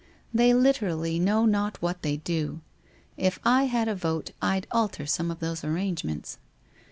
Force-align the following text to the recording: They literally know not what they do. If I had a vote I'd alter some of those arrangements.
They 0.33 0.51
literally 0.51 1.19
know 1.19 1.45
not 1.45 1.79
what 1.79 2.01
they 2.01 2.17
do. 2.17 2.61
If 3.17 3.37
I 3.45 3.65
had 3.65 3.87
a 3.87 3.93
vote 3.93 4.31
I'd 4.41 4.65
alter 4.71 5.05
some 5.05 5.29
of 5.29 5.41
those 5.41 5.63
arrangements. 5.63 6.39